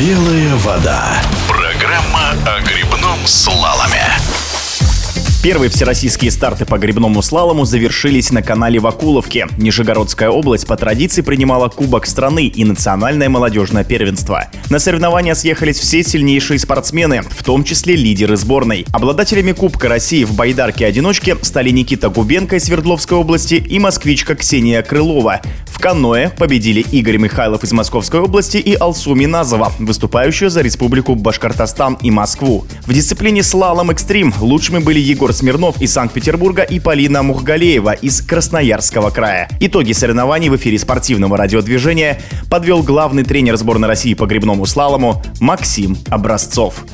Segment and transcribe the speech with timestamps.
[0.00, 1.20] Белая вода.
[1.46, 4.02] Программа о грибном слаломе.
[5.42, 9.46] Первые всероссийские старты по грибному слалому завершились на канале Вакуловки.
[9.58, 14.46] Нижегородская область по традиции принимала Кубок страны и национальное молодежное первенство.
[14.70, 18.86] На соревнования съехались все сильнейшие спортсмены, в том числе лидеры сборной.
[18.92, 25.42] Обладателями Кубка России в байдарке-одиночке стали Никита Губенко из Свердловской области и москвичка Ксения Крылова.
[25.80, 32.10] Каноэ победили Игорь Михайлов из Московской области и Алсу Миназова, выступающая за Республику Башкортостан и
[32.10, 32.66] Москву.
[32.86, 39.08] В дисциплине слалом экстрим лучшими были Егор Смирнов из Санкт-Петербурга и Полина Мухгалеева из Красноярского
[39.08, 39.48] края.
[39.58, 42.20] Итоги соревнований в эфире спортивного радиодвижения
[42.50, 46.84] подвел главный тренер сборной России по грибному слалому Максим Образцов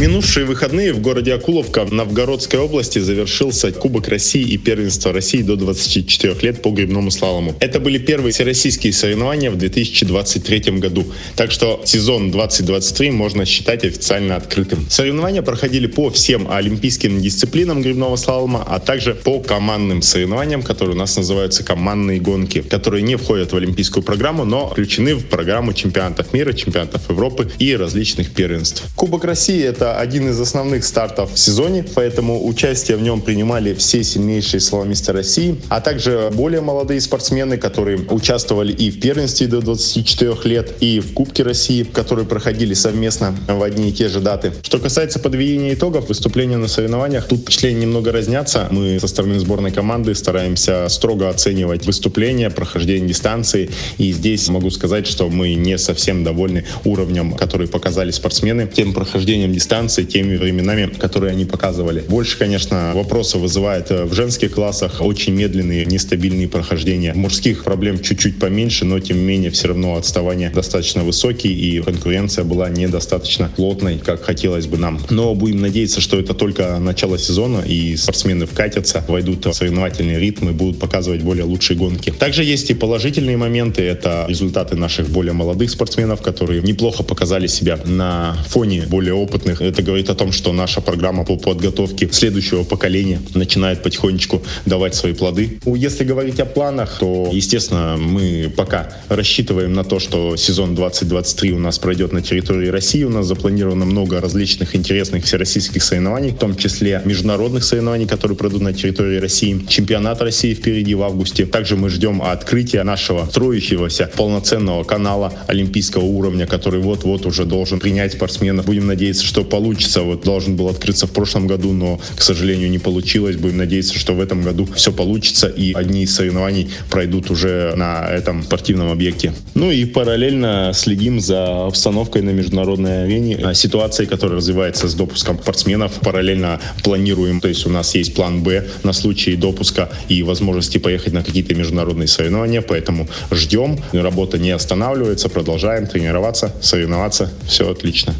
[0.00, 6.36] минувшие выходные в городе Акуловка Новгородской области завершился Кубок России и Первенство России до 24
[6.40, 7.54] лет по грибному слалому.
[7.60, 11.04] Это были первые всероссийские соревнования в 2023 году,
[11.36, 14.86] так что сезон 2023 можно считать официально открытым.
[14.88, 20.98] Соревнования проходили по всем олимпийским дисциплинам грибного слалома, а также по командным соревнованиям, которые у
[20.98, 26.32] нас называются командные гонки, которые не входят в олимпийскую программу, но включены в программу чемпионатов
[26.32, 28.82] мира, чемпионатов Европы и различных первенств.
[28.96, 34.02] Кубок России— это один из основных стартов в сезоне, поэтому участие в нем принимали все
[34.02, 40.36] сильнейшие слаломисты России, а также более молодые спортсмены, которые участвовали и в первенстве до 24
[40.44, 44.52] лет, и в Кубке России, которые проходили совместно в одни и те же даты.
[44.62, 48.68] Что касается подведения итогов, выступления на соревнованиях, тут впечатления немного разнятся.
[48.70, 55.06] Мы со стороны сборной команды стараемся строго оценивать выступления, прохождение дистанции, и здесь могу сказать,
[55.06, 60.86] что мы не совсем довольны уровнем, который показали спортсмены, тем прохождением дистанции, дистанции, теми временами,
[60.86, 62.04] которые они показывали.
[62.08, 67.14] Больше, конечно, вопросов вызывает э, в женских классах очень медленные, нестабильные прохождения.
[67.14, 72.44] Мужских проблем чуть-чуть поменьше, но тем не менее все равно отставание достаточно высокий и конкуренция
[72.44, 75.00] была недостаточно плотной, как хотелось бы нам.
[75.10, 80.48] Но будем надеяться, что это только начало сезона и спортсмены вкатятся, войдут в соревновательный ритм
[80.48, 82.10] и будут показывать более лучшие гонки.
[82.10, 83.82] Также есть и положительные моменты.
[83.82, 89.82] Это результаты наших более молодых спортсменов, которые неплохо показали себя на фоне более опытных это
[89.82, 95.58] говорит о том, что наша программа по подготовке следующего поколения начинает потихонечку давать свои плоды.
[95.64, 101.58] Если говорить о планах, то, естественно, мы пока рассчитываем на то, что сезон 2023 у
[101.58, 103.04] нас пройдет на территории России.
[103.04, 108.62] У нас запланировано много различных интересных всероссийских соревнований, в том числе международных соревнований, которые пройдут
[108.62, 109.64] на территории России.
[109.68, 111.46] Чемпионат России впереди в августе.
[111.46, 118.12] Также мы ждем открытия нашего строящегося полноценного канала олимпийского уровня, который вот-вот уже должен принять
[118.12, 118.66] спортсменов.
[118.66, 120.02] Будем надеяться, что получится.
[120.02, 123.36] Вот должен был открыться в прошлом году, но, к сожалению, не получилось.
[123.36, 128.08] Будем надеяться, что в этом году все получится и одни из соревнований пройдут уже на
[128.08, 129.32] этом спортивном объекте.
[129.54, 135.38] Ну и параллельно следим за обстановкой на международной арене, а, ситуацией, которая развивается с допуском
[135.38, 135.92] спортсменов.
[136.00, 141.12] Параллельно планируем, то есть у нас есть план Б на случай допуска и возможности поехать
[141.12, 148.14] на какие-то международные соревнования, поэтому ждем, работа не останавливается, продолжаем тренироваться, соревноваться, все отлично.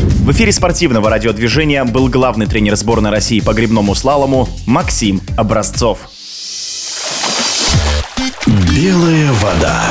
[0.00, 5.98] В эфире спортивного радиодвижения был главный тренер сборной России по грибному слалому Максим Образцов.
[8.46, 9.82] Белая вода.